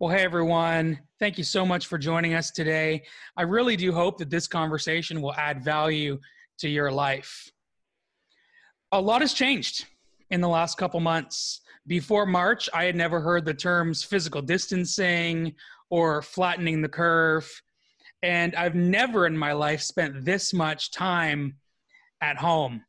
[0.00, 0.98] Well, hey, everyone.
[1.18, 3.02] Thank you so much for joining us today.
[3.36, 6.18] I really do hope that this conversation will add value
[6.60, 7.52] to your life.
[8.92, 9.84] A lot has changed
[10.30, 11.60] in the last couple months.
[11.86, 15.54] Before March, I had never heard the terms physical distancing
[15.90, 17.46] or flattening the curve.
[18.22, 21.56] And I've never in my life spent this much time
[22.22, 22.82] at home.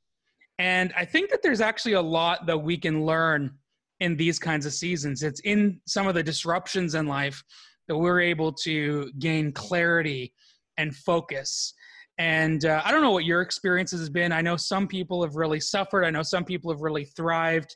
[0.59, 3.57] And I think that there's actually a lot that we can learn
[4.02, 5.23] in these kinds of seasons.
[5.23, 7.41] It's in some of the disruptions in life
[7.88, 10.34] that we're able to gain clarity
[10.77, 11.73] and focus.
[12.17, 14.31] And uh, I don't know what your experiences has been.
[14.31, 16.03] I know some people have really suffered.
[16.03, 17.75] I know some people have really thrived.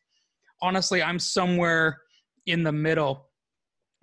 [0.62, 2.02] Honestly, I'm somewhere
[2.48, 3.30] in the middle.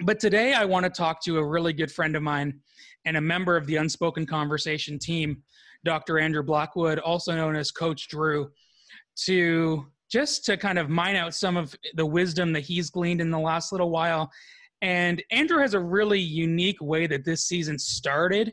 [0.04, 2.60] But today I want to talk to a really good friend of mine
[3.04, 5.42] and a member of the Unspoken Conversation team,
[5.84, 6.20] Dr.
[6.20, 8.50] Andrew Blackwood, also known as Coach Drew,
[9.24, 13.30] to just to kind of mine out some of the wisdom that he's gleaned in
[13.30, 14.30] the last little while.
[14.82, 18.52] And Andrew has a really unique way that this season started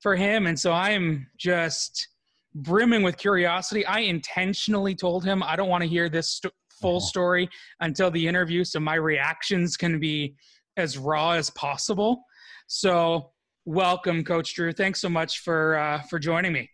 [0.00, 0.48] for him.
[0.48, 2.08] And so I am just
[2.52, 3.86] brimming with curiosity.
[3.86, 7.06] I intentionally told him I don't want to hear this st- full uh-huh.
[7.06, 7.48] story
[7.80, 10.34] until the interview, so my reactions can be
[10.76, 12.24] as raw as possible.
[12.66, 13.30] So,
[13.64, 14.72] welcome, Coach Drew.
[14.72, 16.70] Thanks so much for uh, for joining me.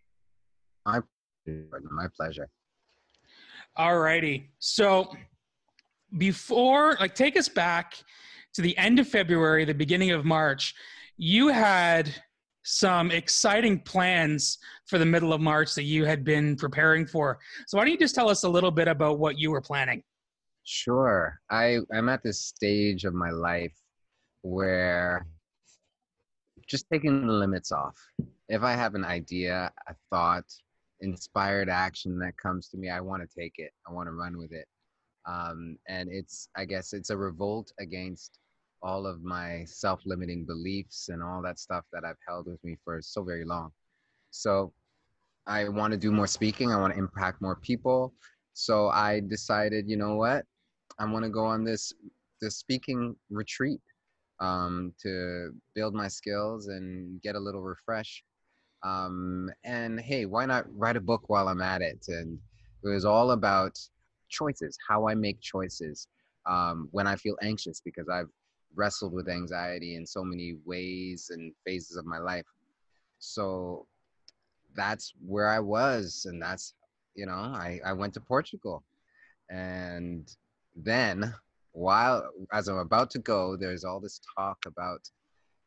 [0.87, 1.01] My
[1.47, 2.49] my pleasure.
[3.77, 4.51] All righty.
[4.59, 5.15] So
[6.17, 7.95] before, like, take us back
[8.55, 10.75] to the end of February, the beginning of March.
[11.17, 12.15] You had
[12.63, 17.39] some exciting plans for the middle of March that you had been preparing for.
[17.67, 20.03] So why don't you just tell us a little bit about what you were planning?
[20.65, 21.39] Sure.
[21.51, 23.75] I, I'm at this stage of my life
[24.43, 25.27] where
[26.67, 27.97] just taking the limits off.
[28.49, 30.45] If I have an idea, a thought,
[31.05, 33.73] inspired action that comes to me, I want to take it.
[33.87, 34.67] I want to run with it.
[35.27, 38.39] Um, and it's, I guess, it's a revolt against
[38.83, 43.01] all of my self-limiting beliefs and all that stuff that I've held with me for
[43.01, 43.71] so very long.
[44.31, 44.73] So
[45.47, 46.73] I want to do more speaking.
[46.73, 48.13] I want to impact more people.
[48.53, 50.45] So I decided, you know what?
[50.99, 51.93] I want to go on this
[52.41, 53.81] this speaking retreat
[54.41, 58.23] um, to build my skills and get a little refresh
[58.85, 62.05] um, and hey, why not write a book while I'm at it?
[62.09, 62.39] And
[62.83, 63.79] it was all about
[64.29, 66.07] choices, how I make choices
[66.47, 68.29] um, when I feel anxious because I've
[68.75, 72.45] wrestled with anxiety in so many ways and phases of my life.
[73.21, 73.87] So
[74.75, 76.27] that's where I was.
[76.29, 76.75] And that's,
[77.15, 78.83] you know, I, I went to Portugal.
[79.49, 80.31] And
[80.77, 81.33] then
[81.73, 85.09] while, as I'm about to go, there's all this talk about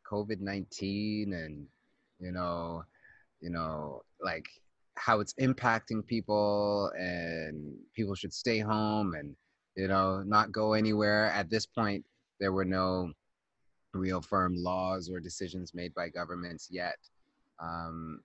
[0.08, 1.66] COVID 19 and,
[2.20, 2.84] you know,
[3.40, 4.46] you know, like
[4.96, 9.34] how it's impacting people and people should stay home and,
[9.76, 11.26] you know, not go anywhere.
[11.26, 12.04] At this point,
[12.40, 13.12] there were no
[13.94, 16.96] real firm laws or decisions made by governments yet.
[17.60, 18.20] Um,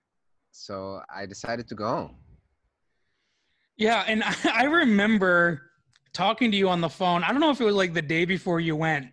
[0.50, 2.10] so I decided to go.
[3.76, 5.62] Yeah, and I remember
[6.12, 7.24] talking to you on the phone.
[7.24, 9.06] I don't know if it was like the day before you went,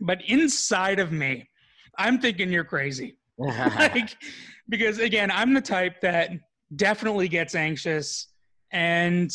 [0.00, 1.48] but inside of me,
[1.98, 3.18] I'm thinking you're crazy.
[3.38, 4.16] like
[4.68, 6.30] because again, I'm the type that
[6.76, 8.28] definitely gets anxious
[8.72, 9.30] and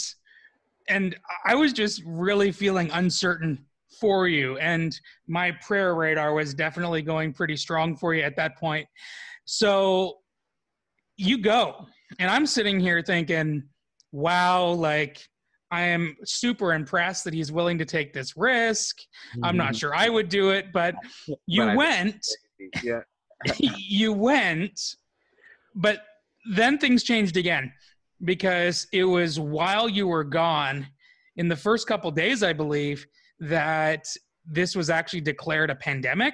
[0.87, 3.63] and I was just really feeling uncertain
[3.99, 8.57] for you and my prayer radar was definitely going pretty strong for you at that
[8.57, 8.87] point.
[9.45, 10.17] So
[11.17, 11.85] you go
[12.17, 13.63] and I'm sitting here thinking,
[14.11, 15.21] wow, like
[15.71, 18.97] I am super impressed that he's willing to take this risk.
[18.99, 19.45] Mm-hmm.
[19.45, 19.75] I'm not mm-hmm.
[19.75, 20.95] sure I would do it, but
[21.45, 22.25] you but went.
[22.83, 23.01] Yeah.
[23.57, 24.79] you went
[25.75, 26.01] but
[26.53, 27.71] then things changed again
[28.23, 30.87] because it was while you were gone
[31.37, 33.05] in the first couple days i believe
[33.39, 34.05] that
[34.45, 36.33] this was actually declared a pandemic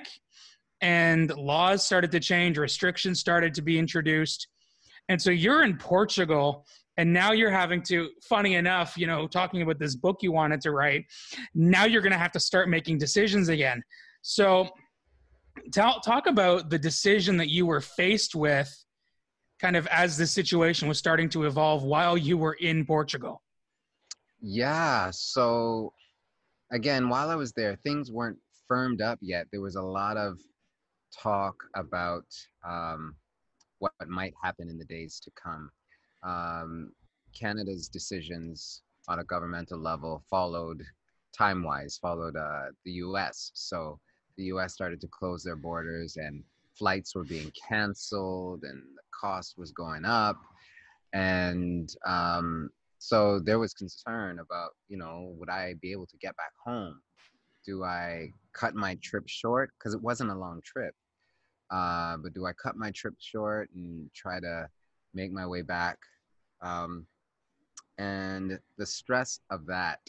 [0.81, 4.47] and laws started to change restrictions started to be introduced.
[5.09, 6.65] And so you're in portugal
[6.97, 10.61] and now you're having to funny enough you know talking about this book you wanted
[10.61, 11.05] to write
[11.53, 13.83] now you're going to have to start making decisions again.
[14.21, 14.69] So
[15.71, 18.84] tell, talk about the decision that you were faced with
[19.59, 23.41] kind of as the situation was starting to evolve while you were in Portugal?
[24.41, 25.11] Yeah.
[25.11, 25.93] So,
[26.71, 28.37] again, while I was there, things weren't
[28.67, 29.47] firmed up yet.
[29.51, 30.37] There was a lot of
[31.17, 32.25] talk about
[32.67, 33.15] um,
[33.79, 35.69] what might happen in the days to come.
[36.23, 36.91] Um,
[37.33, 40.83] Canada's decisions on a governmental level followed
[41.37, 43.51] time wise, followed uh, the US.
[43.53, 43.99] So,
[44.37, 46.43] the US started to close their borders and
[46.77, 50.37] flights were being canceled and the cost was going up
[51.13, 52.69] and um,
[52.99, 56.99] so there was concern about you know would i be able to get back home
[57.65, 60.95] do i cut my trip short because it wasn't a long trip.
[61.71, 64.67] Uh, but do I cut my trip short and try to
[65.13, 65.97] make my way back?
[66.61, 67.05] Um,
[67.97, 69.99] and the stress of that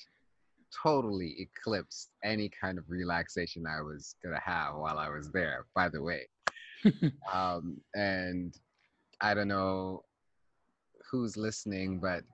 [0.82, 5.66] totally eclipsed any kind of relaxation I was gonna have while I was there.
[5.74, 6.28] By the way,
[7.32, 8.54] um, and
[9.20, 10.04] I don't know
[11.10, 12.24] who's listening, but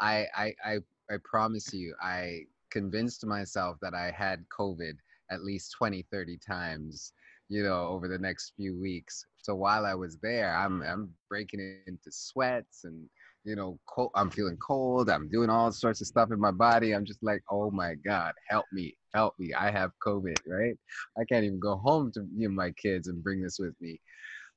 [0.00, 0.78] I, I I
[1.10, 4.94] I promise you, I convinced myself that I had COVID
[5.30, 7.12] at least 20, 30 times,
[7.48, 9.24] you know, over the next few weeks.
[9.42, 13.08] So while I was there, I'm I'm breaking into sweats and
[13.44, 15.10] you know, cold, I'm feeling cold.
[15.10, 16.92] I'm doing all sorts of stuff in my body.
[16.92, 19.52] I'm just like, oh my God, help me, help me.
[19.52, 20.76] I have COVID, right?
[21.18, 24.00] I can't even go home to you know, my kids and bring this with me.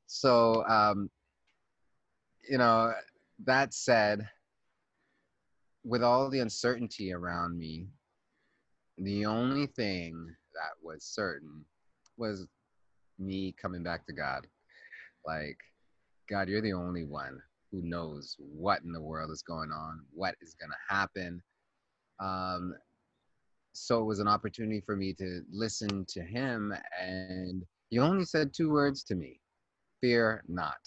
[0.07, 1.09] So, um,
[2.49, 2.93] you know,
[3.45, 4.27] that said,
[5.83, 7.87] with all the uncertainty around me,
[8.97, 11.65] the only thing that was certain
[12.17, 12.47] was
[13.19, 14.47] me coming back to God.
[15.25, 15.57] Like,
[16.29, 17.41] God, you're the only one
[17.71, 21.41] who knows what in the world is going on, what is going to happen.
[22.19, 22.73] Um,
[23.73, 28.53] so it was an opportunity for me to listen to him, and he only said
[28.53, 29.39] two words to me
[30.01, 30.77] fear not.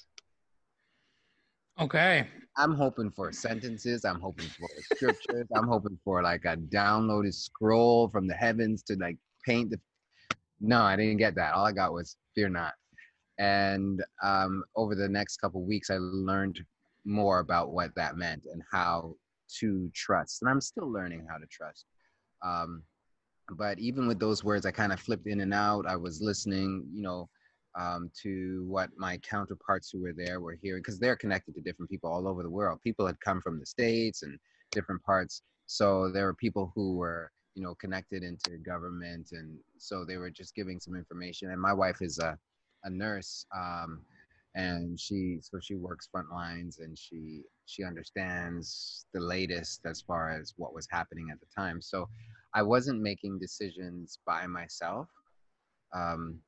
[1.80, 2.26] Okay.
[2.56, 4.04] I'm hoping for sentences.
[4.04, 5.46] I'm hoping for scriptures.
[5.54, 9.16] I'm hoping for like a downloaded scroll from the heavens to like
[9.46, 9.80] paint the.
[10.60, 11.54] No, I didn't get that.
[11.54, 12.74] All I got was fear not.
[13.40, 16.62] And um, over the next couple weeks, I learned
[17.06, 19.14] more about what that meant and how
[19.60, 20.42] to trust.
[20.42, 21.86] And I'm still learning how to trust.
[22.42, 22.82] Um,
[23.56, 25.86] but even with those words, I kind of flipped in and out.
[25.86, 27.30] I was listening, you know,
[27.78, 31.90] um, to what my counterparts who were there were hearing because they're connected to different
[31.90, 32.78] people all over the world.
[32.84, 34.38] People had come from the states and
[34.70, 40.04] different parts, so there were people who were you know connected into government, and so
[40.04, 41.50] they were just giving some information.
[41.50, 42.36] And my wife is a
[42.84, 44.02] a nurse, um,
[44.54, 50.30] and she so she works front lines and she she understands the latest as far
[50.30, 51.80] as what was happening at the time.
[51.80, 52.08] So
[52.54, 55.08] I wasn't making decisions by myself.
[55.94, 56.40] Um,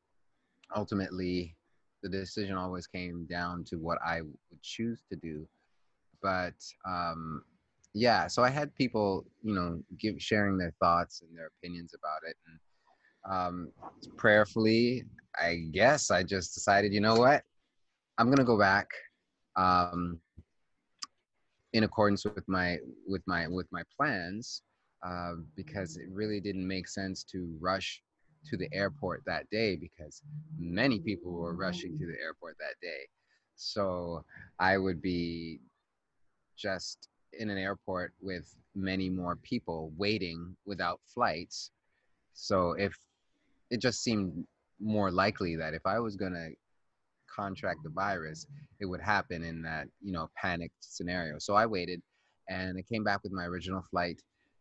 [0.75, 1.57] ultimately
[2.03, 5.47] the decision always came down to what I would choose to do.
[6.21, 6.55] But
[6.87, 7.43] um,
[7.95, 12.29] yeah, so I had people, you know, give sharing their thoughts and their opinions about
[12.29, 12.59] it, and
[13.29, 13.71] um,
[14.17, 15.05] prayerfully,
[15.41, 17.43] I guess I just decided, you know what,
[18.19, 18.89] I'm gonna go back,
[19.57, 20.21] um,
[21.73, 24.63] in accordance with my with my with my plans,
[25.07, 28.03] uh, because it really didn't make sense to rush
[28.45, 30.23] to the airport that day because
[30.59, 33.07] many people were rushing to the airport that day.
[33.57, 34.25] So
[34.59, 35.61] I would be
[36.57, 37.09] just
[37.39, 41.71] in an airport with many more people waiting without flights.
[42.35, 42.97] So if
[43.73, 44.45] it just seemed
[44.81, 46.51] more likely that if I was going to
[47.35, 48.47] contract the virus,
[48.81, 51.39] it would happen in that, you know, panicked scenario.
[51.39, 52.03] So I waited
[52.51, 54.21] and I came back with my original flight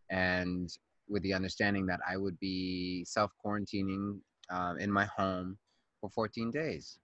[0.10, 0.70] and
[1.10, 4.20] with the understanding that I would be self quarantining
[4.50, 5.58] uh, in my home
[6.00, 6.98] for 14 days.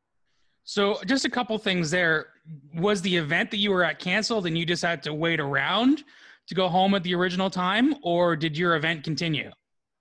[0.63, 2.27] So, just a couple things there.
[2.75, 6.03] Was the event that you were at canceled and you just had to wait around
[6.47, 9.49] to go home at the original time, or did your event continue?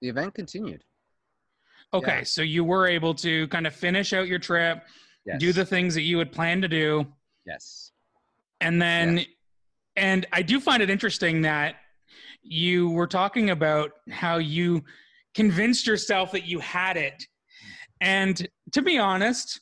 [0.01, 0.83] The event continued.
[1.95, 2.25] Okay, yeah.
[2.25, 4.83] so you were able to kind of finish out your trip,
[5.25, 5.39] yes.
[5.39, 7.07] do the things that you had planned to do.
[7.47, 7.93] Yes.
[8.61, 9.27] And then, yes.
[9.97, 11.77] and I do find it interesting that
[12.43, 14.83] you were talking about how you
[15.35, 17.25] convinced yourself that you had it.
[18.01, 19.61] And to be honest,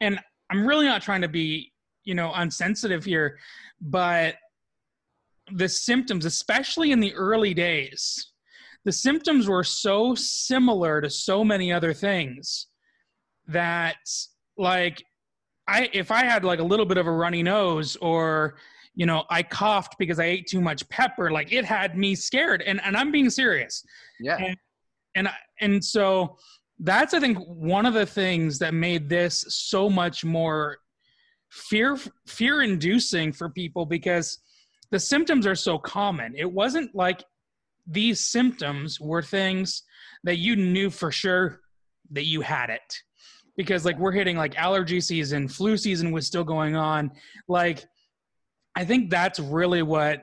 [0.00, 0.18] and
[0.50, 1.72] I'm really not trying to be,
[2.04, 3.38] you know, unsensitive here,
[3.80, 4.36] but
[5.52, 8.32] the symptoms, especially in the early days,
[8.86, 12.68] the symptoms were so similar to so many other things
[13.48, 13.96] that
[14.56, 15.04] like
[15.68, 18.56] I if I had like a little bit of a runny nose or
[18.94, 21.30] you know, I coughed because I ate too much pepper.
[21.30, 23.84] Like it had me scared, and and I'm being serious.
[24.20, 24.38] Yeah.
[24.38, 24.56] And
[25.16, 25.28] and,
[25.60, 26.38] and so
[26.78, 30.78] that's I think one of the things that made this so much more
[31.50, 34.38] fear fear inducing for people because
[34.92, 36.34] the symptoms are so common.
[36.36, 37.24] It wasn't like
[37.86, 39.82] these symptoms were things
[40.24, 41.60] that you knew for sure
[42.10, 43.02] that you had it
[43.56, 47.10] because like we're hitting like allergy season flu season was still going on
[47.48, 47.84] like
[48.76, 50.22] I think that's really what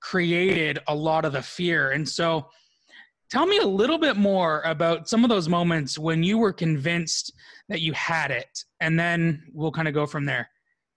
[0.00, 1.90] created a lot of the fear.
[1.90, 2.48] And so,
[3.30, 7.32] tell me a little bit more about some of those moments when you were convinced
[7.68, 10.48] that you had it, and then we'll kind of go from there.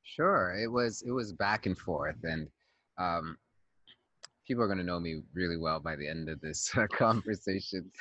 [0.04, 2.48] Sure, it was it was back and forth, and
[2.98, 3.38] um,
[4.48, 7.92] people are going to know me really well by the end of this uh, conversation.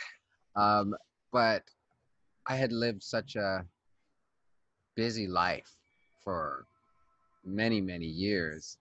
[0.55, 0.95] Um,
[1.33, 1.63] but
[2.47, 3.65] I had lived such a
[4.95, 5.71] busy life
[6.23, 6.67] for
[7.45, 8.79] many, many years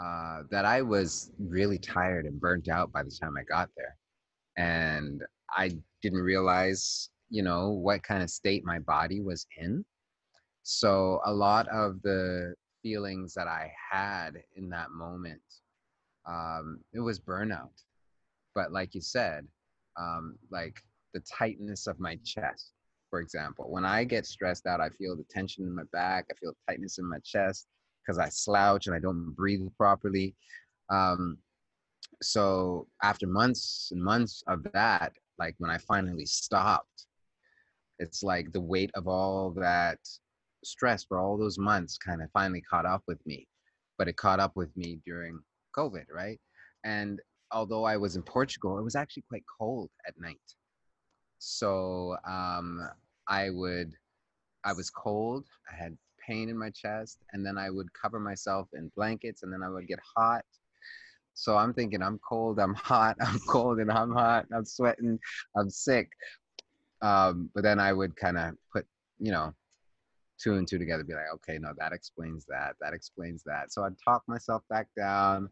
[0.00, 3.96] uh, that I was really tired and burnt out by the time I got there.
[4.56, 9.84] And I didn't realize, you know, what kind of state my body was in.
[10.62, 15.42] So a lot of the feelings that I had in that moment,
[16.26, 17.84] um, it was burnout.
[18.54, 19.46] But like you said,
[19.98, 20.82] um, like
[21.14, 22.72] the tightness of my chest,
[23.10, 23.70] for example.
[23.70, 26.98] When I get stressed out, I feel the tension in my back, I feel tightness
[26.98, 27.66] in my chest
[28.04, 30.34] because I slouch and I don't breathe properly.
[30.88, 31.38] Um,
[32.22, 37.06] so after months and months of that, like when I finally stopped,
[37.98, 39.98] it's like the weight of all that
[40.64, 43.46] stress for all those months kind of finally caught up with me.
[43.98, 45.38] But it caught up with me during
[45.76, 46.40] COVID, right?
[46.84, 47.20] And
[47.52, 50.36] although I was in Portugal, it was actually quite cold at night.
[51.38, 52.88] So um,
[53.28, 53.92] I would,
[54.64, 55.46] I was cold.
[55.70, 55.96] I had
[56.26, 59.68] pain in my chest, and then I would cover myself in blankets, and then I
[59.68, 60.44] would get hot.
[61.34, 65.18] So I'm thinking, I'm cold, I'm hot, I'm cold, and I'm hot, I'm sweating,
[65.56, 66.10] I'm sick.
[67.02, 68.86] Um, but then I would kind of put,
[69.18, 69.54] you know,
[70.40, 73.72] two and two together, be like, okay, no, that explains that, that explains that.
[73.72, 75.48] So I'd talk myself back down.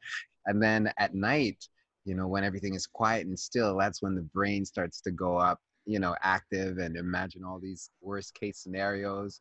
[0.47, 1.69] And then at night,
[2.05, 5.37] you know, when everything is quiet and still, that's when the brain starts to go
[5.37, 9.41] up, you know, active and imagine all these worst case scenarios.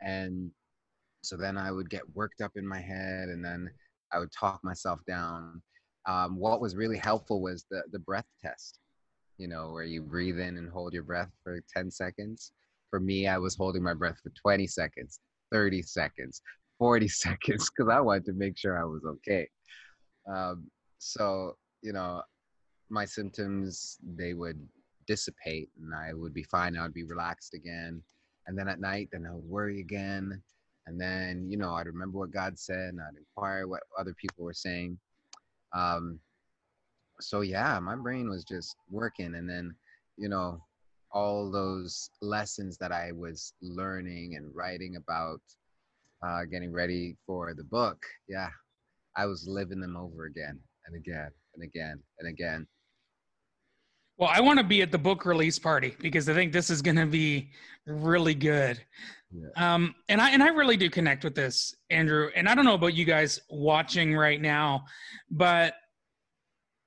[0.00, 0.50] And
[1.22, 3.70] so then I would get worked up in my head and then
[4.12, 5.60] I would talk myself down.
[6.06, 8.78] Um, what was really helpful was the, the breath test,
[9.38, 12.52] you know, where you breathe in and hold your breath for 10 seconds.
[12.94, 15.18] For me, I was holding my breath for 20 seconds,
[15.50, 16.40] 30 seconds,
[16.78, 19.48] 40 seconds, because I wanted to make sure I was okay.
[20.32, 22.22] Um, so, you know,
[22.90, 24.64] my symptoms, they would
[25.08, 26.76] dissipate and I would be fine.
[26.76, 28.00] I would be relaxed again.
[28.46, 30.40] And then at night, then I would worry again
[30.86, 34.44] and then you know i'd remember what god said and i'd inquire what other people
[34.44, 34.98] were saying
[35.72, 36.20] um,
[37.20, 39.74] so yeah my brain was just working and then
[40.18, 40.60] you know
[41.14, 45.40] all those lessons that i was learning and writing about
[46.26, 48.48] uh, getting ready for the book yeah
[49.16, 52.66] i was living them over again and again and again and again
[54.16, 56.82] well, I want to be at the book release party because I think this is
[56.82, 57.50] going to be
[57.84, 58.80] really good.
[59.32, 59.74] Yeah.
[59.74, 62.30] Um, and I and I really do connect with this, Andrew.
[62.36, 64.84] And I don't know about you guys watching right now,
[65.30, 65.74] but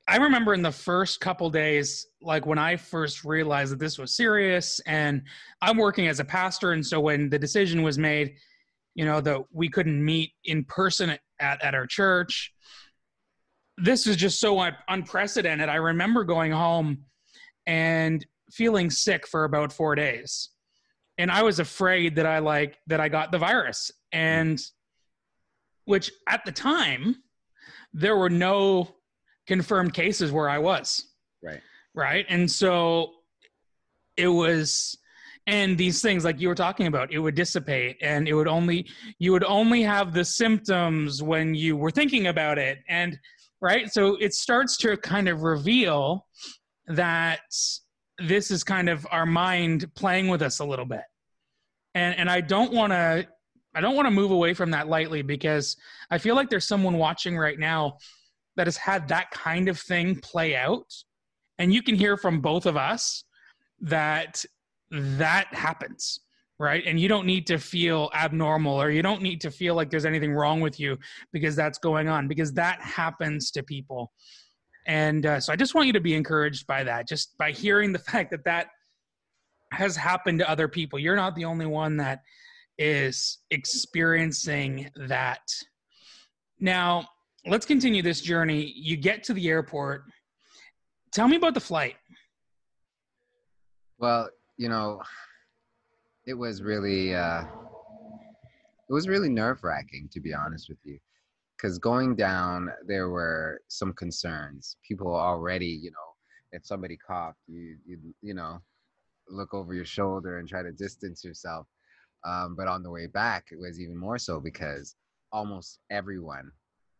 [0.07, 4.15] I remember in the first couple days, like when I first realized that this was
[4.15, 5.23] serious, and
[5.61, 8.35] I'm working as a pastor, and so when the decision was made,
[8.95, 12.53] you know, that we couldn't meet in person at, at our church,
[13.77, 15.69] this is just so un- unprecedented.
[15.69, 17.03] I remember going home
[17.65, 20.49] and feeling sick for about four days.
[21.19, 23.91] And i was afraid that i like that i got the virus.
[24.11, 24.59] And
[25.85, 27.17] which at the time
[27.93, 28.96] there were no
[29.47, 31.05] confirmed cases where i was.
[31.43, 31.61] Right.
[31.95, 32.25] Right?
[32.29, 33.11] And so
[34.17, 34.97] it was
[35.47, 38.87] and these things like you were talking about it would dissipate and it would only
[39.17, 42.79] you would only have the symptoms when you were thinking about it.
[42.89, 43.17] And
[43.61, 43.91] right?
[43.91, 46.27] So it starts to kind of reveal
[46.87, 47.39] that
[48.19, 51.03] this is kind of our mind playing with us a little bit.
[51.95, 53.25] And and i don't want to
[53.73, 55.77] i don't want to move away from that lightly because
[56.11, 57.97] i feel like there's someone watching right now
[58.57, 60.93] that has had that kind of thing play out
[61.59, 63.23] and you can hear from both of us
[63.79, 64.43] that
[64.91, 66.19] that happens
[66.59, 69.89] right and you don't need to feel abnormal or you don't need to feel like
[69.89, 70.97] there's anything wrong with you
[71.31, 74.11] because that's going on because that happens to people
[74.87, 77.91] and uh, so I just want you to be encouraged by that, just by hearing
[77.91, 78.67] the fact that that
[79.73, 80.97] has happened to other people.
[80.97, 82.21] You're not the only one that
[82.77, 85.41] is experiencing that.
[86.59, 87.05] Now,
[87.47, 88.73] let's continue this journey.
[88.75, 90.03] You get to the airport.
[91.11, 91.95] Tell me about the flight.
[93.97, 95.01] Well, you know,
[96.27, 97.43] it was really uh
[98.89, 100.99] it was really nerve wracking to be honest with you
[101.55, 106.07] because going down there were some concerns people already you know
[106.51, 108.59] if somebody coughed you you you know
[109.29, 111.65] look over your shoulder and try to distance yourself
[112.25, 114.95] um, but on the way back it was even more so because
[115.31, 116.51] almost everyone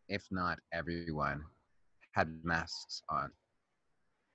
[0.10, 1.44] if not everyone
[2.14, 3.32] had masks on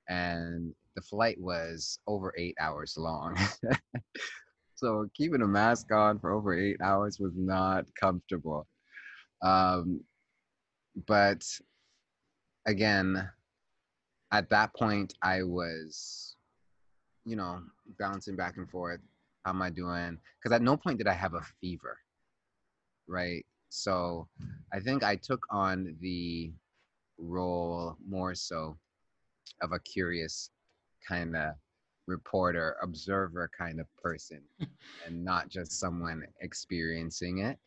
[0.09, 3.37] and the flight was over eight hours long
[4.75, 8.67] so keeping a mask on for over eight hours was not comfortable
[9.43, 10.01] um,
[11.09, 11.43] but
[12.67, 13.29] again,
[14.31, 16.37] at that point, I was
[17.25, 17.61] you know,
[17.99, 19.01] bouncing back and forth.
[19.45, 20.19] How am I doing?
[20.39, 21.99] Because at no point did I have a fever,
[23.07, 23.45] right?
[23.73, 24.29] So
[24.71, 26.53] I think I took on the
[27.17, 28.77] role more so
[29.63, 30.51] of a curious
[31.09, 31.55] kind of
[32.07, 34.43] reporter, observer kind of person,
[35.07, 37.59] and not just someone experiencing it.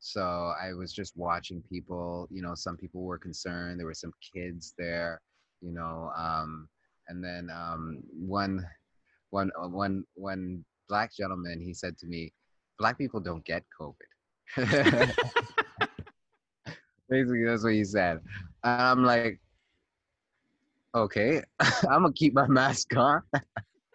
[0.00, 3.80] So I was just watching people, you know, some people were concerned.
[3.80, 5.22] There were some kids there,
[5.62, 6.68] you know, um,
[7.08, 8.68] and then um, one,
[9.30, 12.34] one, uh, one, one black gentleman, he said to me,
[12.78, 13.94] black people don't get COVID.
[17.08, 18.20] Basically, that's what he said.
[18.62, 19.40] I'm like,
[20.94, 23.22] okay, I'm gonna keep my mask on.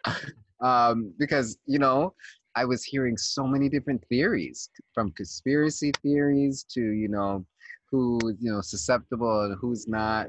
[0.62, 2.14] um, because, you know,
[2.56, 7.46] I was hearing so many different theories from conspiracy theories to, you know,
[7.90, 10.28] who, you know, susceptible and who's not.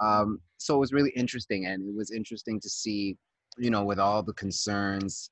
[0.00, 1.66] Um, so it was really interesting.
[1.66, 3.16] And it was interesting to see,
[3.58, 5.30] you know, with all the concerns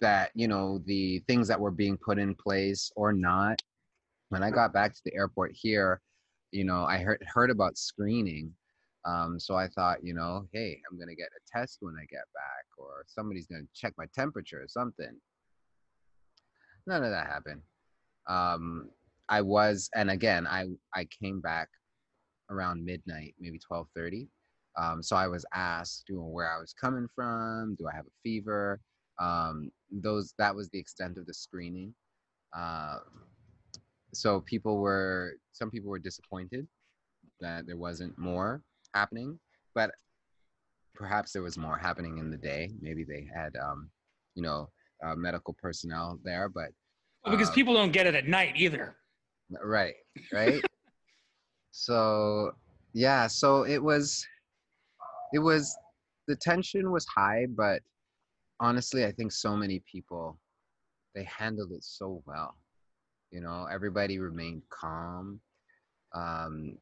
[0.00, 3.60] that, you know, the things that were being put in place or not.
[4.30, 6.00] When I got back to the airport here,
[6.52, 8.52] you know, I heard heard about screening
[9.04, 12.24] um, so I thought, you know, hey, I'm gonna get a test when I get
[12.34, 15.18] back, or somebody's gonna check my temperature or something.
[16.86, 17.62] None of that happened.
[18.28, 18.90] Um,
[19.28, 21.68] I was, and again, I I came back
[22.50, 24.28] around midnight, maybe 12:30.
[24.76, 27.76] Um, so I was asked, you know, where I was coming from.
[27.76, 28.80] Do I have a fever?
[29.18, 31.94] Um, those that was the extent of the screening.
[32.56, 32.98] Uh,
[34.14, 36.66] so people were, some people were disappointed
[37.40, 38.62] that there wasn't more
[38.94, 39.38] happening,
[39.74, 39.90] but
[40.94, 42.70] perhaps there was more happening in the day.
[42.80, 43.90] Maybe they had, um,
[44.34, 44.68] you know,
[45.04, 46.70] uh, medical personnel there, but
[47.24, 48.96] well, because uh, people don't get it at night either.
[49.62, 49.94] Right,
[50.32, 50.62] right.
[51.70, 52.52] so
[52.92, 54.26] yeah, so it was,
[55.32, 55.76] it was,
[56.26, 57.80] the tension was high, but
[58.60, 60.38] honestly, I think so many people,
[61.14, 62.56] they handled it so well.
[63.30, 65.40] You know, everybody remained calm.
[66.14, 66.78] Um,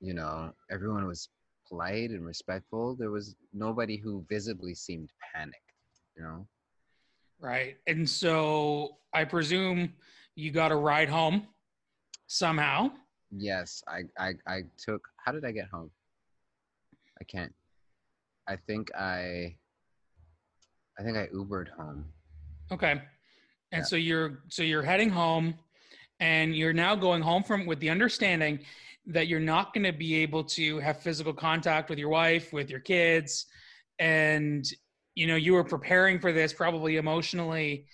[0.00, 1.28] you know, everyone was
[1.68, 2.96] polite and respectful.
[2.96, 5.56] There was nobody who visibly seemed panicked,
[6.16, 6.46] you know?
[7.40, 7.76] Right.
[7.86, 9.92] And so I presume
[10.34, 11.46] you got a ride home
[12.26, 12.90] somehow.
[13.30, 15.90] Yes, I, I, I took, how did I get home?
[17.20, 17.52] I can't,
[18.48, 19.56] I think I,
[21.00, 22.04] I think I Ubered home.
[22.70, 22.92] Okay.
[22.92, 23.00] And
[23.72, 23.82] yeah.
[23.82, 25.54] so you're, so you're heading home
[26.20, 28.60] and you're now going home from with the understanding
[29.06, 32.68] that you're not going to be able to have physical contact with your wife, with
[32.68, 33.46] your kids,
[33.98, 34.66] and
[35.14, 37.86] you know you were preparing for this probably emotionally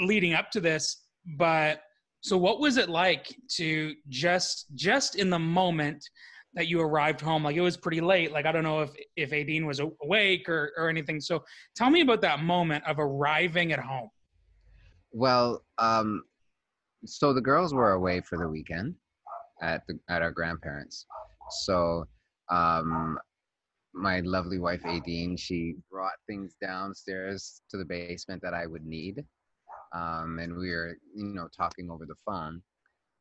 [0.00, 1.04] leading up to this.
[1.38, 1.82] But
[2.20, 6.04] so, what was it like to just just in the moment
[6.54, 7.44] that you arrived home?
[7.44, 8.32] Like it was pretty late.
[8.32, 11.20] Like I don't know if if adine was awake or or anything.
[11.20, 14.10] So tell me about that moment of arriving at home.
[15.12, 16.22] Well, um,
[17.04, 18.94] so the girls were away for the weekend
[19.62, 21.06] at the at our grandparents.
[21.64, 22.06] So
[22.50, 23.18] um,
[23.94, 29.24] my lovely wife adine she brought things downstairs to the basement that I would need,
[29.94, 32.62] um, and we were you know talking over the phone,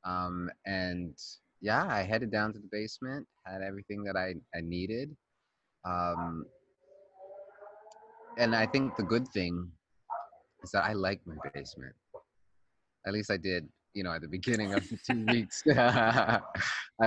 [0.05, 1.17] um, and
[1.61, 5.15] yeah, I headed down to the basement, had everything that I I needed,
[5.85, 6.45] um,
[8.37, 9.71] and I think the good thing
[10.63, 11.95] is that I like my basement.
[13.05, 15.63] At least I did you know, at the beginning of the two weeks.
[15.69, 16.41] I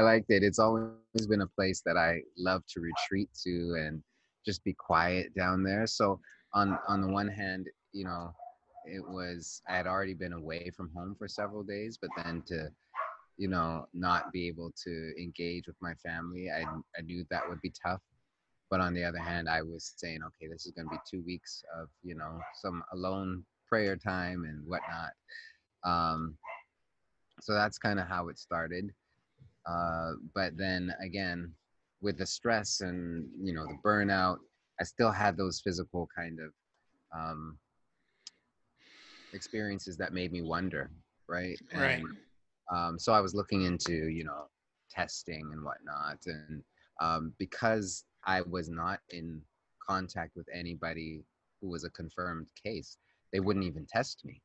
[0.00, 0.42] liked it.
[0.42, 4.02] It's always been a place that I love to retreat to and
[4.44, 5.86] just be quiet down there.
[5.86, 6.20] So
[6.52, 8.32] on on the one hand, you know,
[8.86, 12.68] it was I had already been away from home for several days, but then to
[13.36, 16.62] you know not be able to engage with my family, I
[16.98, 18.00] I knew that would be tough.
[18.70, 21.22] But on the other hand, I was saying, okay, this is going to be two
[21.24, 25.10] weeks of you know some alone prayer time and whatnot.
[25.84, 26.36] Um,
[27.40, 28.90] so that's kind of how it started
[29.66, 31.52] uh, but then again
[32.00, 34.36] with the stress and you know the burnout
[34.80, 36.52] i still had those physical kind of
[37.18, 37.58] um,
[39.32, 40.90] experiences that made me wonder
[41.28, 42.02] right right
[42.72, 44.46] um, so i was looking into you know
[44.90, 46.62] testing and whatnot and
[47.00, 49.40] um, because i was not in
[49.86, 51.22] contact with anybody
[51.60, 52.98] who was a confirmed case
[53.32, 54.40] they wouldn't even test me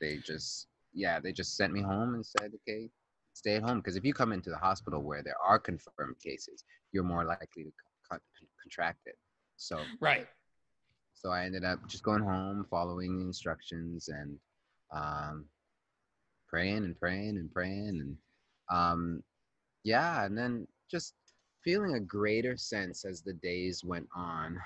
[0.00, 2.90] they just yeah, they just sent me home and said, okay,
[3.32, 3.78] stay at home.
[3.78, 7.64] Because if you come into the hospital where there are confirmed cases, you're more likely
[7.64, 7.72] to
[8.08, 8.20] con-
[8.62, 9.16] contract it.
[9.56, 10.26] So right.
[11.14, 14.38] So I ended up just going home, following the instructions, and
[14.92, 15.44] um,
[16.52, 18.16] praying and praying and praying, and
[18.70, 19.22] um,
[19.84, 21.14] yeah, and then just
[21.64, 24.58] feeling a greater sense as the days went on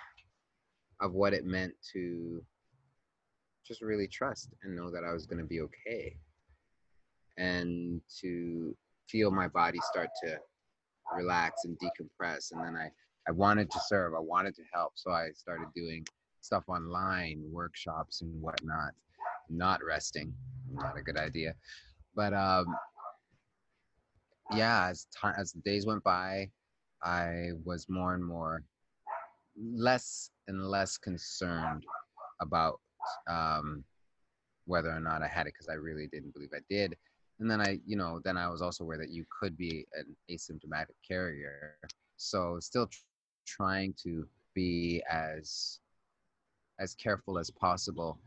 [1.00, 2.42] of what it meant to
[3.66, 6.16] just really trust and know that I was going to be okay.
[7.36, 8.74] And to
[9.08, 10.38] feel my body start to
[11.14, 12.90] relax and decompress and then I
[13.28, 16.04] I wanted to serve I wanted to help so I started doing
[16.40, 18.92] stuff online workshops and whatnot
[19.48, 20.32] not resting
[20.76, 21.54] not a good idea
[22.14, 22.66] but um
[24.54, 26.48] yeah as time as the days went by
[27.02, 28.62] I was more and more
[29.56, 31.84] less and less concerned
[32.40, 32.80] about
[33.28, 33.84] um,
[34.66, 36.96] whether or not I had it because I really didn't believe I did.
[37.38, 40.16] And then I, you know, then I was also aware that you could be an
[40.30, 41.76] asymptomatic carrier.
[42.16, 42.98] So still tr-
[43.46, 45.80] trying to be as
[46.78, 48.18] as careful as possible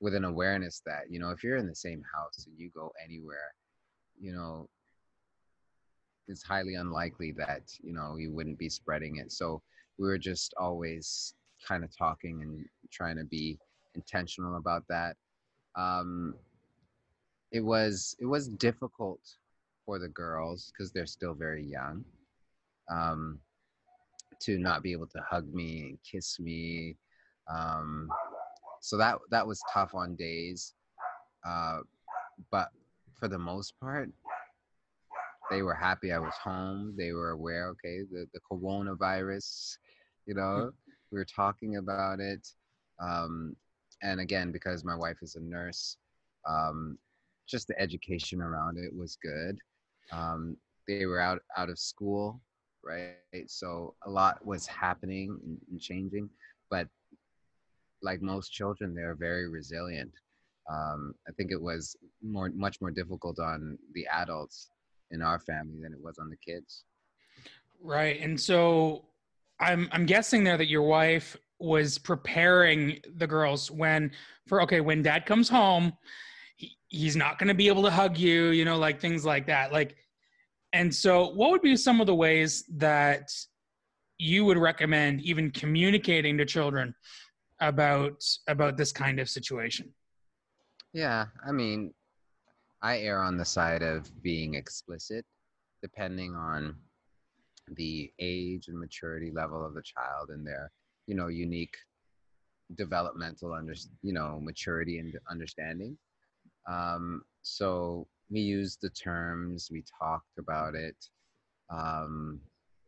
[0.00, 2.92] with an awareness that you know if you're in the same house and you go
[3.04, 3.52] anywhere
[4.20, 4.68] you know
[6.28, 9.60] it's highly unlikely that you know you wouldn't be spreading it so
[9.98, 11.34] we were just always
[11.66, 13.58] kind of talking and trying to be
[13.94, 15.16] intentional about that.
[15.76, 16.34] Um,
[17.50, 19.20] it was it was difficult
[19.84, 22.04] for the girls because they're still very young
[22.90, 23.38] um,
[24.40, 26.96] to not be able to hug me and kiss me.
[27.52, 28.08] Um,
[28.88, 30.72] so that that was tough on days,
[31.46, 31.80] uh,
[32.50, 32.68] but
[33.20, 34.08] for the most part,
[35.50, 36.94] they were happy I was home.
[36.96, 39.76] They were aware, okay, the, the coronavirus,
[40.24, 40.90] you know, mm-hmm.
[41.12, 42.48] we were talking about it.
[42.98, 43.54] Um,
[44.02, 45.98] and again, because my wife is a nurse,
[46.48, 46.96] um,
[47.46, 49.58] just the education around it was good.
[50.12, 52.40] Um, they were out, out of school,
[52.82, 53.16] right?
[53.48, 55.38] So a lot was happening
[55.70, 56.30] and changing,
[56.70, 56.88] but
[58.02, 60.12] like most children, they're very resilient.
[60.70, 64.70] Um, I think it was more, much more difficult on the adults
[65.10, 66.84] in our family than it was on the kids.
[67.82, 68.20] Right.
[68.20, 69.06] And so
[69.60, 74.10] I'm I'm guessing there that your wife was preparing the girls when
[74.46, 75.92] for okay, when dad comes home,
[76.56, 79.46] he, he's not going to be able to hug you, you know, like things like
[79.46, 79.72] that.
[79.72, 79.96] Like
[80.72, 83.30] and so what would be some of the ways that
[84.18, 86.94] you would recommend even communicating to children
[87.60, 89.92] about about this kind of situation?
[90.92, 91.92] Yeah, I mean,
[92.82, 95.24] I err on the side of being explicit,
[95.82, 96.76] depending on
[97.76, 100.70] the age and maturity level of the child and their,
[101.06, 101.76] you know, unique
[102.76, 105.98] developmental under, you know, maturity and understanding.
[106.68, 110.96] Um, so we used the terms, we talked about it.
[111.70, 112.40] Um,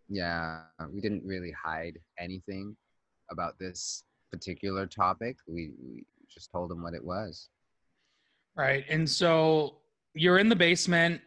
[0.09, 2.77] yeah, we didn't really hide anything
[3.31, 5.37] about this particular topic.
[5.47, 7.49] We, we just told them what it was.
[8.57, 8.85] Right.
[8.89, 9.77] And so
[10.15, 11.21] you're in the basement.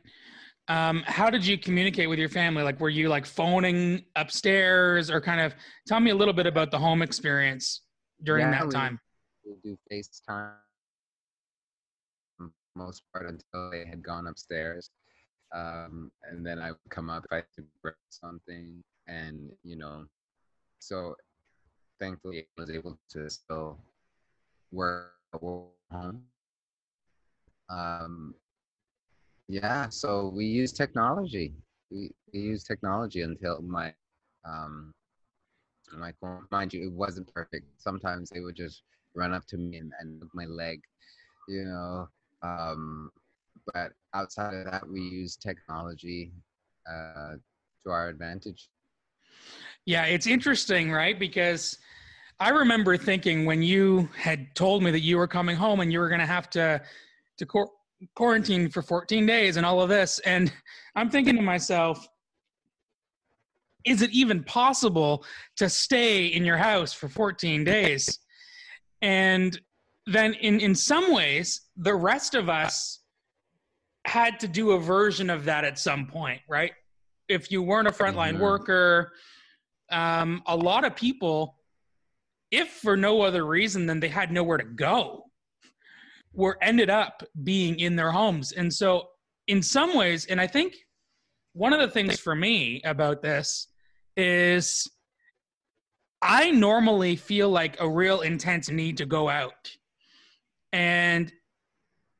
[0.67, 2.63] Um, how did you communicate with your family?
[2.63, 5.53] Like, were you like phoning upstairs or kind of
[5.87, 7.81] tell me a little bit about the home experience
[8.23, 8.99] during yeah, that time?
[9.45, 10.53] We do FaceTime
[12.75, 14.89] most part until they had gone upstairs.
[15.55, 20.05] Um, and then I would come up if I had to something and, you know,
[20.79, 21.15] so
[22.03, 23.79] thankfully was able to still
[24.71, 25.13] work
[25.91, 26.21] home
[27.69, 28.35] um,
[29.47, 31.53] yeah, so we use technology.
[31.91, 33.93] We, we use technology until my
[34.45, 34.91] um,
[35.95, 36.11] my
[36.51, 37.65] mind you, it wasn't perfect.
[37.77, 38.83] Sometimes they would just
[39.15, 40.81] run up to me and, and my leg,
[41.47, 42.07] you know.
[42.41, 43.11] Um,
[43.73, 46.31] but outside of that, we use technology
[46.89, 47.35] uh,
[47.83, 48.69] to our advantage.
[49.85, 51.17] Yeah, it's interesting, right?
[51.17, 51.77] Because
[52.43, 55.99] I remember thinking when you had told me that you were coming home and you
[55.99, 56.81] were going to have to
[57.37, 57.71] to qu-
[58.15, 60.19] quarantine for 14 days and all of this.
[60.25, 60.51] And
[60.93, 62.05] I'm thinking to myself,
[63.85, 65.23] is it even possible
[65.55, 68.19] to stay in your house for 14 days?
[69.01, 69.57] And
[70.05, 72.99] then, in, in some ways, the rest of us
[74.05, 76.73] had to do a version of that at some point, right?
[77.29, 78.43] If you weren't a frontline mm-hmm.
[78.43, 79.13] worker,
[79.91, 81.55] um, a lot of people,
[82.53, 85.25] if for no other reason than they had nowhere to go,
[86.33, 88.51] were ended up being in their homes.
[88.51, 89.09] And so,
[89.47, 90.75] in some ways, and I think
[91.53, 93.67] one of the things for me about this
[94.15, 94.89] is
[96.21, 99.71] I normally feel like a real intense need to go out.
[100.71, 101.31] And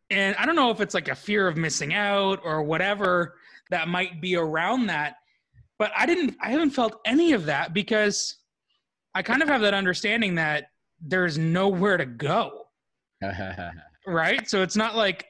[0.10, 3.36] and I don't know if it's like a fear of missing out or whatever
[3.70, 5.16] that might be around that,
[5.78, 8.36] but I didn't I haven't felt any of that because
[9.16, 10.68] I kind of have that understanding that
[11.02, 12.66] there's nowhere to go.
[14.08, 14.50] right?
[14.50, 15.28] So it's not like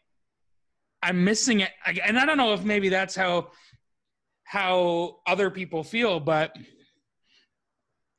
[1.02, 1.72] I'm missing it.
[2.04, 3.52] And I don't know if maybe that's how
[4.46, 6.56] how other people feel, but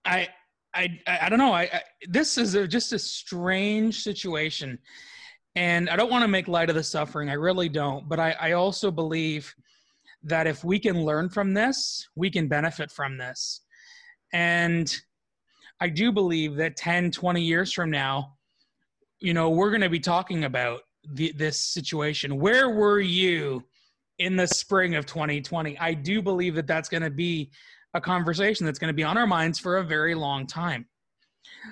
[0.05, 0.29] I
[0.75, 1.53] I, I, don't know.
[1.53, 4.79] I, I this is a, just a strange situation,
[5.55, 7.31] and I don't want to make light of the suffering.
[7.31, 8.09] I really don't.
[8.09, 9.55] But I, I also believe
[10.25, 13.61] that if we can learn from this, we can benefit from this.
[14.33, 14.93] And
[15.85, 18.37] I do believe that 10, 20 years from now,
[19.21, 20.81] you know, we're going to be talking about
[21.13, 22.41] the, this situation.
[22.41, 23.63] Where were you
[24.19, 25.79] in the spring of 2020?
[25.79, 27.51] I do believe that that's going to be
[27.93, 30.87] a conversation that's going to be on our minds for a very long time.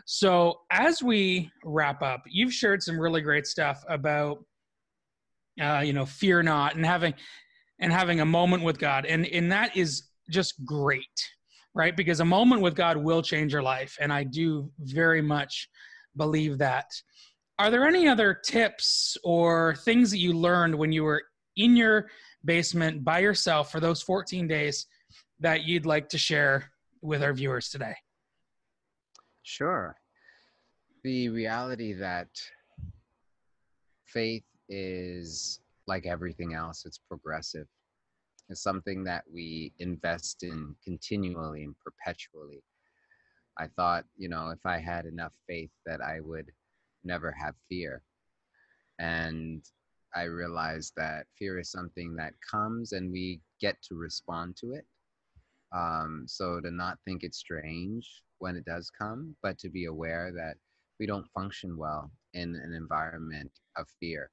[0.04, 4.44] So, as we wrap up, you've shared some really great stuff about,
[5.58, 7.14] uh, you know, fear not and having
[7.78, 11.30] and having a moment with God, and and that is just great,
[11.74, 11.96] right?
[11.96, 15.68] Because a moment with God will change your life, and I do very much
[16.16, 16.90] believe that.
[17.58, 21.22] Are there any other tips or things that you learned when you were
[21.56, 22.08] in your
[22.44, 24.86] basement by yourself for those 14 days
[25.40, 27.94] that you'd like to share with our viewers today?
[29.42, 29.96] Sure.
[31.04, 32.28] The reality that
[34.06, 37.66] faith is like everything else, it's progressive.
[38.48, 42.62] It's something that we invest in continually and perpetually.
[43.58, 46.50] I thought, you know, if I had enough faith that I would
[47.04, 48.02] never have fear.
[48.98, 49.64] And
[50.14, 54.86] I realized that fear is something that comes and we get to respond to it.
[55.74, 60.32] Um, so to not think it's strange when it does come, but to be aware
[60.34, 60.56] that
[61.00, 64.30] we don't function well in an environment of fear,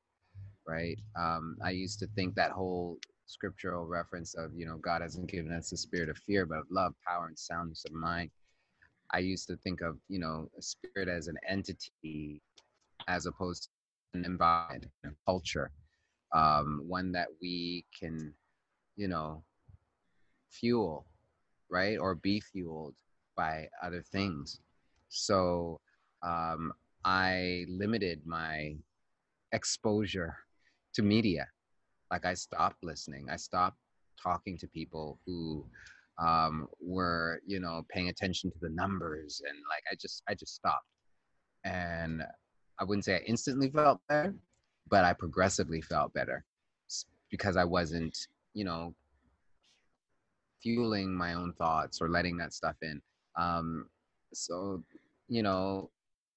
[0.68, 1.00] right?
[1.18, 5.52] Um, I used to think that whole scriptural reference of, you know, God hasn't given
[5.52, 8.30] us the spirit of fear, but love, power, and soundness of mind.
[9.12, 12.42] I used to think of, you know, a spirit as an entity
[13.08, 13.64] as opposed
[14.14, 15.72] to an environment, a culture,
[16.34, 18.34] um, one that we can,
[18.96, 19.44] you know,
[20.50, 21.06] fuel
[21.70, 21.98] right?
[21.98, 22.96] Or be fueled
[23.36, 24.60] by other things.
[25.10, 25.80] So
[26.24, 26.74] um,
[27.06, 28.76] I limited my
[29.52, 30.36] exposure
[30.94, 31.48] to media.
[32.12, 33.28] Like I stopped listening.
[33.30, 33.78] I stopped
[34.22, 35.66] talking to people who
[36.18, 40.56] um, were, you know, paying attention to the numbers, and like I just, I just
[40.56, 40.86] stopped.
[41.64, 42.24] And
[42.80, 44.34] I wouldn't say I instantly felt better,
[44.90, 46.44] but I progressively felt better
[47.30, 48.18] because I wasn't,
[48.54, 48.94] you know,
[50.62, 53.02] fueling my own thoughts or letting that stuff in.
[53.38, 53.88] Um,
[54.34, 54.84] so,
[55.28, 55.90] you know,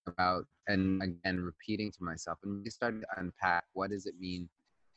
[0.06, 4.48] about and again repeating to myself and we started to unpack what does it mean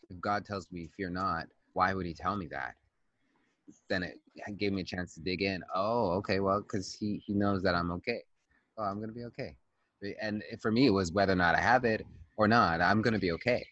[0.10, 2.76] if God tells me fear not, why would he tell me that?
[3.90, 4.20] Then it
[4.58, 5.64] gave me a chance to dig in.
[5.74, 8.22] Oh, okay, well, because he he knows that I'm okay.
[8.78, 9.56] Oh, I'm gonna be okay.
[10.22, 12.06] And for me, it was whether or not I have it
[12.38, 13.66] or not, I'm gonna be okay.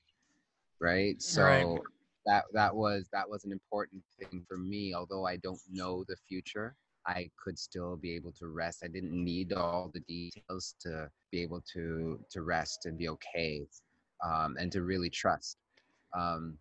[0.79, 1.21] Right.
[1.21, 1.79] So right
[2.25, 6.15] that that was that was an important thing for me although i don't know the
[6.27, 11.09] future i could still be able to rest i didn't need all the details to
[11.31, 13.65] be able to to rest and be okay
[14.23, 15.57] um, and to really trust
[16.13, 16.57] um,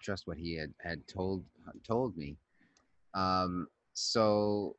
[0.00, 1.44] trust what he had had told
[1.86, 2.36] told me
[3.14, 4.76] um, so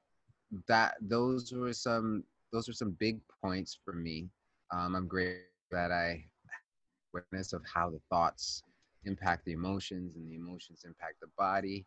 [0.68, 4.28] that those were some those were some big points for me
[4.72, 5.38] um, i'm great
[5.72, 6.24] that i
[7.13, 8.63] awareness of how the thoughts
[9.06, 11.86] impact the emotions and the emotions impact the body.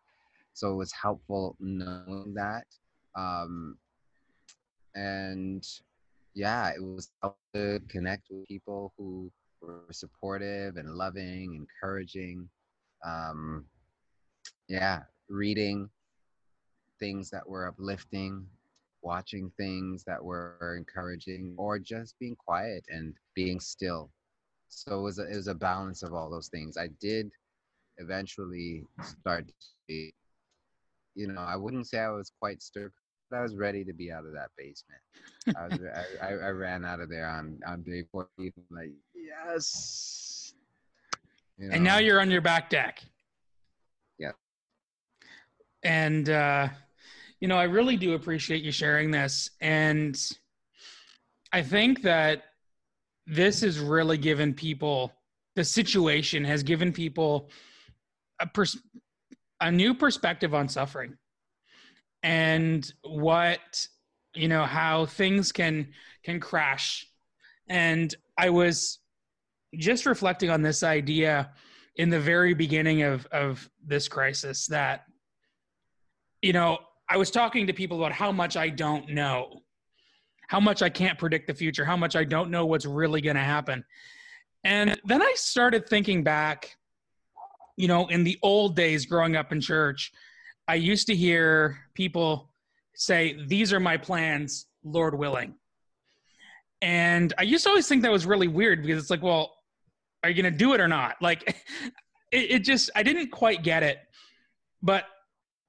[0.53, 2.67] So it was helpful knowing that.
[3.15, 3.77] Um,
[4.95, 5.67] and
[6.35, 9.31] yeah, it was helpful to connect with people who
[9.67, 12.49] were supportive and loving, encouraging.
[13.05, 13.67] Um,
[14.69, 15.91] yeah, reading
[16.99, 18.47] things that were uplifting,
[19.03, 24.11] watching things that were encouraging, or just being quiet and being still
[24.69, 26.77] so it was a, it was a balance of all those things.
[26.77, 27.31] I did
[27.99, 29.55] eventually start to
[29.89, 30.13] be,
[31.15, 32.93] you know, I wouldn't say I was quite stir,
[33.31, 35.01] but I was ready to be out of that basement.
[35.57, 35.81] I was
[36.23, 38.91] I, I, ran out of there on on day 14, like
[39.27, 40.53] yes.
[41.59, 41.75] You know?
[41.75, 43.03] And now you're on your back deck.
[44.19, 44.33] Yeah.
[45.83, 46.69] And uh,
[47.41, 50.19] you know, I really do appreciate you sharing this, and
[51.53, 52.45] I think that
[53.27, 55.12] this has really given people
[55.57, 57.51] the situation has given people
[58.41, 58.79] a pers-
[59.61, 61.17] a new perspective on suffering
[62.23, 63.87] and what
[64.35, 65.89] you know how things can
[66.23, 67.07] can crash
[67.69, 68.99] and i was
[69.77, 71.51] just reflecting on this idea
[71.97, 75.05] in the very beginning of of this crisis that
[76.43, 79.62] you know i was talking to people about how much i don't know
[80.49, 83.37] how much I can't predict the future, how much I don't know what's really going
[83.37, 83.85] to happen.
[84.65, 86.77] And then I started thinking back,
[87.77, 90.12] you know, in the old days growing up in church,
[90.69, 92.51] I used to hear people
[92.95, 95.55] say, These are my plans, Lord willing.
[96.83, 99.56] And I used to always think that was really weird because it's like, well,
[100.27, 101.17] are you going to do it or not?
[101.21, 101.47] Like,
[102.33, 103.99] it, it just, I didn't quite get it.
[104.83, 105.05] But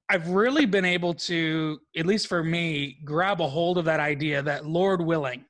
[0.08, 4.42] I've really been able to, at least for me, grab a hold of that idea
[4.42, 5.44] that Lord willing.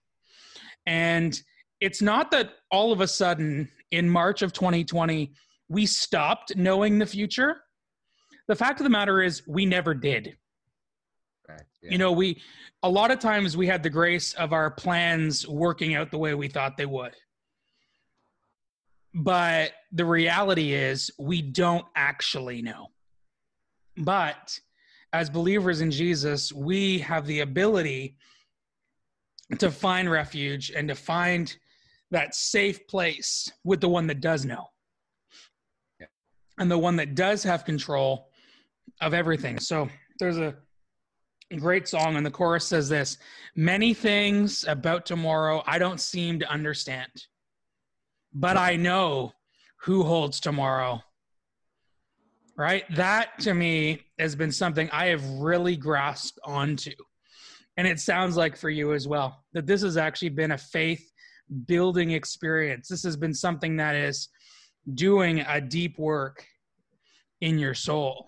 [0.87, 1.41] And
[1.81, 5.33] it's not that all of a sudden in March of 2020,
[5.69, 7.63] we stopped knowing the future.
[8.47, 10.37] The fact of the matter is, we never did.
[11.49, 11.91] Right, yeah.
[11.93, 12.43] You know, we,
[12.83, 16.35] a lot of times we had the grace of our plans working out the way
[16.35, 17.15] we thought they would.
[19.15, 22.89] But the reality is, we don't actually know.
[23.97, 24.59] But
[25.13, 28.17] as believers in Jesus, we have the ability
[29.59, 31.57] to find refuge and to find
[32.11, 34.67] that safe place with the one that does know.
[35.99, 36.07] Yeah.
[36.59, 38.29] And the one that does have control
[39.01, 39.59] of everything.
[39.59, 40.55] So there's a
[41.57, 43.19] great song, and the chorus says this
[43.57, 47.11] Many things about tomorrow I don't seem to understand,
[48.33, 49.33] but I know
[49.83, 51.01] who holds tomorrow
[52.59, 52.85] right?
[52.97, 56.91] That to me has been something I have really grasped onto.
[57.77, 61.11] And it sounds like for you as well that this has actually been a faith
[61.67, 62.89] building experience.
[62.89, 64.29] This has been something that is
[64.95, 66.45] doing a deep work
[67.41, 68.27] in your soul.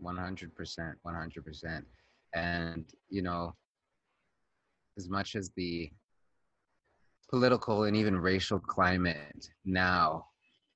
[0.00, 0.50] 100%.
[1.04, 1.82] 100%.
[2.34, 3.52] And, you know,
[4.96, 5.90] as much as the
[7.32, 10.26] political and even racial climate now,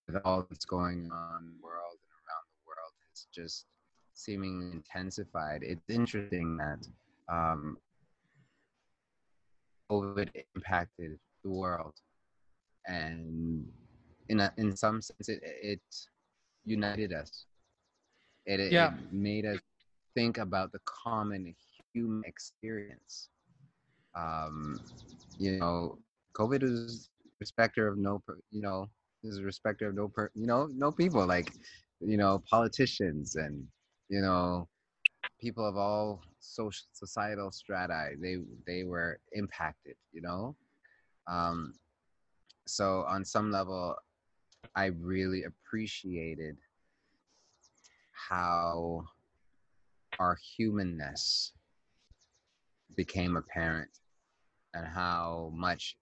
[0.07, 3.67] with all that's going on in the world, and around the world has just
[4.15, 5.63] seeming intensified.
[5.63, 6.89] It's interesting that
[7.31, 7.77] um,
[9.91, 11.95] COVID impacted the world,
[12.87, 13.67] and
[14.31, 15.81] in a, in some sense, it, it
[16.65, 17.45] united us.
[18.47, 18.95] It, yeah.
[18.95, 19.59] it made us
[20.15, 21.55] think about the common
[21.93, 23.29] human experience.
[24.17, 24.81] Um,
[25.39, 25.99] you know,
[26.37, 27.09] COVID was
[27.41, 28.89] respecter of no, you know,
[29.23, 31.27] is a respecter of no, per, you know, no people.
[31.27, 31.53] Like
[32.01, 33.67] you know, politicians and,
[34.09, 34.69] you know,
[35.41, 40.55] people of all social societal strata, they, they were impacted, you know?
[41.27, 41.73] Um,
[42.67, 43.97] so on some level,
[44.75, 46.57] I really appreciated
[48.13, 49.05] how
[50.19, 51.53] our humanness
[52.97, 53.91] became apparent
[54.75, 55.97] and how much,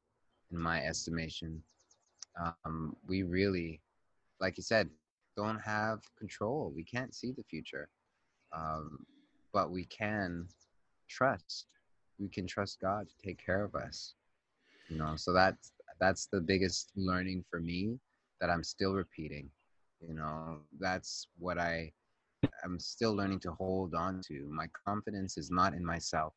[0.55, 1.63] in my estimation,
[2.41, 3.81] um, we really,
[4.41, 4.89] like you said,
[5.37, 6.73] don't have control.
[6.75, 7.89] We can't see the future,
[8.57, 9.05] um,
[9.53, 10.47] but we can
[11.09, 11.67] trust.
[12.19, 14.15] We can trust God to take care of us.
[14.89, 17.99] You know, so that's that's the biggest learning for me
[18.41, 19.51] that I'm still repeating.
[20.07, 21.93] You know, that's what I
[22.63, 24.47] I'm still learning to hold on to.
[24.51, 26.35] My confidence is not in myself.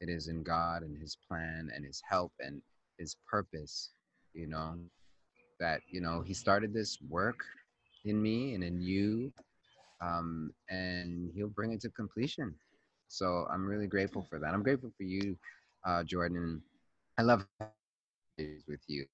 [0.00, 2.62] It is in God and his plan and his help and
[2.98, 3.90] his purpose,
[4.34, 4.76] you know,
[5.60, 7.40] that, you know, he started this work
[8.04, 9.32] in me and in you
[10.00, 12.54] um, and he'll bring it to completion.
[13.08, 14.52] So i'm really grateful for that.
[14.52, 15.36] I'm grateful for you
[15.86, 16.62] uh, jordan.
[17.18, 17.46] I love
[18.38, 19.06] with you.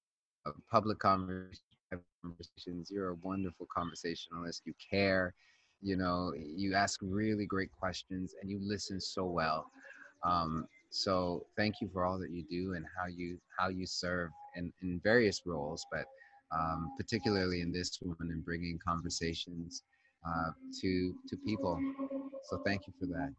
[0.45, 1.49] Uh, public conversations
[2.91, 4.63] you're a wonderful conversationalist.
[4.65, 5.33] You care
[5.81, 9.65] you know you ask really great questions and you listen so well.
[10.23, 14.29] Um, so thank you for all that you do and how you how you serve
[14.55, 16.05] in, in various roles but
[16.51, 19.83] um, particularly in this one and bringing conversations
[20.27, 21.79] uh, to to people.
[22.49, 23.33] So thank you for that.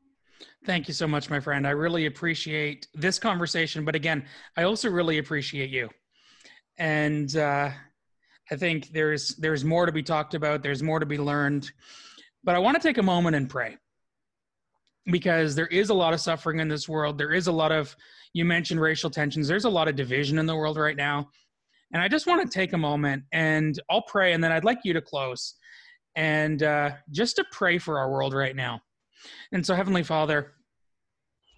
[0.65, 1.67] Thank you so much, my friend.
[1.67, 4.25] I really appreciate this conversation, but again,
[4.57, 5.89] I also really appreciate you.
[6.79, 7.71] And uh,
[8.51, 10.63] I think there's there's more to be talked about.
[10.63, 11.71] There's more to be learned.
[12.45, 13.77] But I want to take a moment and pray
[15.11, 17.19] because there is a lot of suffering in this world.
[17.19, 17.95] There is a lot of
[18.33, 19.49] you mentioned racial tensions.
[19.49, 21.31] There's a lot of division in the world right now.
[21.93, 24.79] And I just want to take a moment and I'll pray, and then I'd like
[24.85, 25.55] you to close
[26.17, 28.81] and uh, just to pray for our world right now.
[29.53, 30.53] And so, Heavenly Father,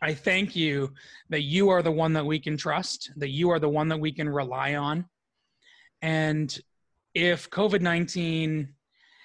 [0.03, 0.93] I thank you
[1.31, 3.99] that you are the one that we can trust, that you are the one that
[3.99, 5.07] we can rely on.
[6.03, 6.57] And
[7.15, 8.69] if COVID 19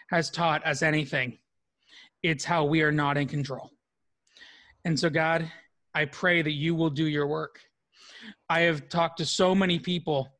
[0.09, 1.37] has taught us anything,
[2.21, 3.72] it's how we are not in control.
[4.85, 5.49] And so, God,
[5.93, 7.59] I pray that you will do your work.
[8.49, 10.33] I have talked to so many people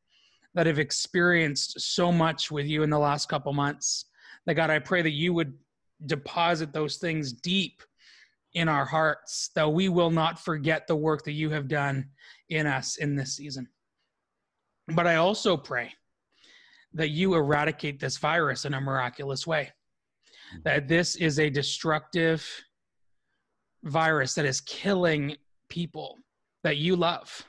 [0.54, 4.06] that have experienced so much with you in the last couple months.
[4.46, 5.54] That God, I pray that you would
[6.06, 7.82] deposit those things deep
[8.52, 12.08] in our hearts, that we will not forget the work that you have done
[12.50, 13.68] in us in this season.
[14.88, 15.92] But I also pray
[16.92, 19.72] that you eradicate this virus in a miraculous way,
[20.62, 22.46] that this is a destructive
[23.84, 25.36] virus that is killing
[25.68, 26.18] people
[26.62, 27.44] that you love.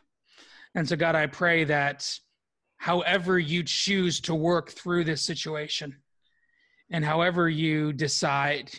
[0.76, 2.10] And so, God, I pray that
[2.78, 5.96] however you choose to work through this situation
[6.92, 8.72] and however you decide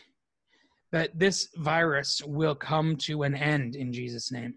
[0.92, 4.54] that this virus will come to an end in Jesus' name.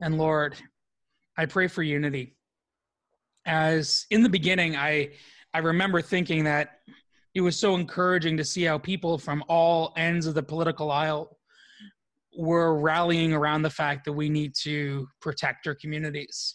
[0.00, 0.56] And Lord,
[1.36, 2.34] I pray for unity.
[3.46, 5.10] As in the beginning, I
[5.54, 6.80] I remember thinking that
[7.34, 11.37] it was so encouraging to see how people from all ends of the political aisle
[12.38, 16.54] were rallying around the fact that we need to protect our communities.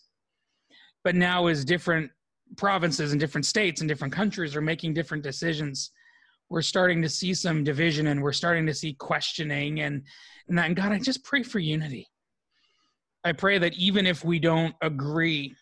[1.04, 2.10] But now, as different
[2.56, 5.92] provinces and different states and different countries are making different decisions,
[6.50, 10.04] we're starting to see some division and we're starting to see questioning and
[10.48, 12.08] and that and God, I just pray for unity.
[13.26, 15.54] I pray that even if we don't agree,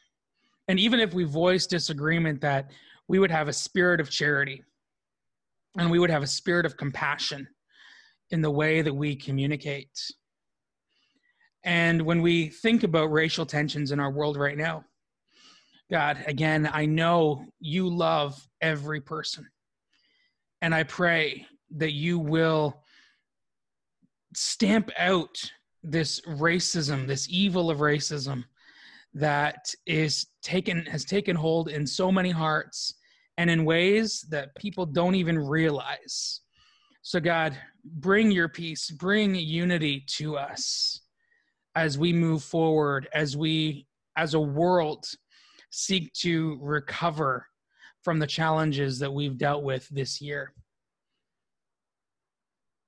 [0.68, 2.70] and even if we voice disagreement, that
[3.08, 4.64] we would have a spirit of charity
[5.78, 7.48] and we would have a spirit of compassion
[8.32, 9.98] in the way that we communicate.
[11.64, 14.86] And when we think about racial tensions in our world right now,
[15.92, 19.48] God, again, I know you love every person.
[20.62, 21.46] And I pray
[21.78, 22.82] that you will
[24.34, 25.38] stamp out
[25.84, 28.46] this racism, this evil of racism
[29.14, 32.94] that is taken has taken hold in so many hearts
[33.38, 36.42] and in ways that people don't even realize.
[37.02, 41.02] So, God, bring your peace, bring unity to us
[41.76, 45.06] as we move forward, as we, as a world,
[45.70, 47.46] seek to recover
[48.04, 50.54] from the challenges that we've dealt with this year.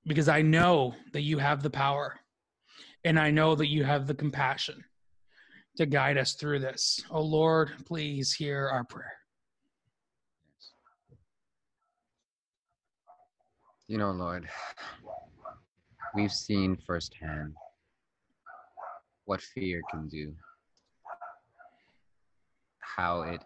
[0.05, 2.19] Because I know that you have the power
[3.05, 4.83] and I know that you have the compassion
[5.77, 7.03] to guide us through this.
[7.09, 9.13] Oh Lord, please hear our prayer.
[13.93, 14.49] You know, Lord,
[16.15, 17.53] we've seen firsthand
[19.25, 20.33] what fear can do,
[22.79, 23.43] how it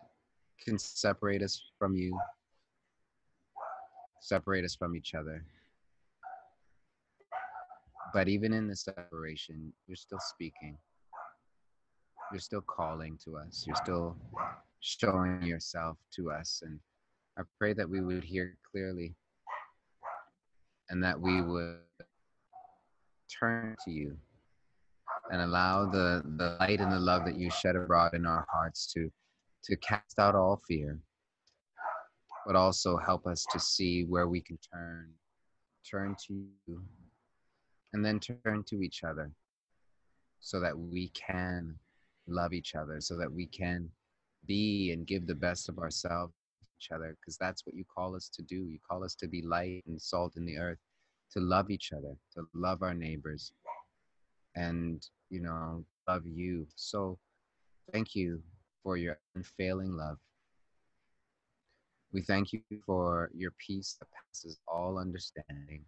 [0.64, 2.18] can separate us from you,
[4.22, 5.44] separate us from each other.
[8.14, 10.78] But even in the separation, you're still speaking.
[12.32, 13.66] You're still calling to us.
[13.68, 14.16] You're still
[14.80, 16.64] showing yourself to us.
[16.66, 16.80] And
[17.38, 19.14] I pray that we would hear clearly
[20.90, 21.78] and that we would
[23.40, 24.18] turn to you
[25.32, 28.92] and allow the, the light and the love that you shed abroad in our hearts
[28.94, 29.12] to,
[29.64, 31.00] to cast out all fear,
[32.46, 35.10] but also help us to see where we can turn,
[35.90, 36.34] turn to
[36.68, 36.82] you,
[37.94, 39.32] and then turn to each other
[40.40, 41.76] so that we can
[42.28, 43.90] love each other, so that we can
[44.46, 46.34] be and give the best of ourselves
[46.80, 48.56] each other because that's what you call us to do.
[48.56, 50.80] You call us to be light and salt in the earth,
[51.34, 53.52] to love each other, to love our neighbors,
[54.56, 56.68] and, you know, love you.
[56.76, 57.18] So
[57.92, 58.42] thank you
[58.84, 60.18] for your unfailing love.
[62.14, 65.84] We thank you for your peace that passes all understanding.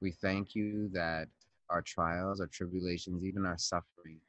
[0.00, 1.28] We thank you that
[1.70, 4.20] our trials, our tribulations, even our suffering,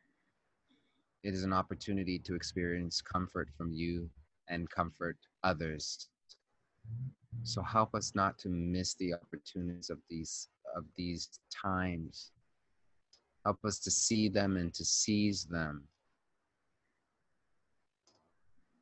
[1.23, 4.09] it is an opportunity to experience comfort from you
[4.49, 6.09] and comfort others.
[7.43, 12.31] So help us not to miss the opportunities of these of these times.
[13.45, 15.83] Help us to see them and to seize them.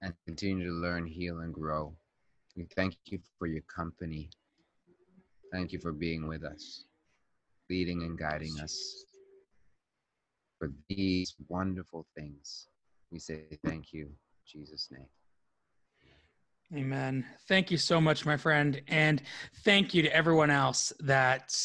[0.01, 1.93] And continue to learn, heal, and grow.
[2.55, 4.29] We thank you for your company.
[5.51, 6.85] Thank you for being with us,
[7.69, 9.05] leading and guiding us
[10.57, 12.67] for these wonderful things.
[13.11, 14.09] We say thank you,
[14.47, 15.07] Jesus' name.
[16.73, 17.25] Amen.
[17.47, 18.81] Thank you so much, my friend.
[18.87, 19.21] And
[19.63, 21.55] thank you to everyone else that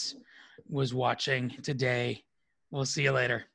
[0.69, 2.25] was watching today.
[2.71, 3.47] We'll see you later.